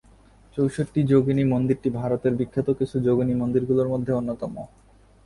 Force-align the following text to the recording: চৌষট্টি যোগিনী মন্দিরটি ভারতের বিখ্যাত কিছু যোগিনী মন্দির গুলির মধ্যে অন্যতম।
চৌষট্টি 0.57 1.01
যোগিনী 1.03 1.43
মন্দিরটি 1.43 1.89
ভারতের 1.99 2.33
বিখ্যাত 2.35 2.67
কিছু 2.79 2.95
যোগিনী 2.99 3.33
মন্দির 3.35 3.63
গুলির 3.65 3.87
মধ্যে 3.87 4.11
অন্যতম। 4.13 4.53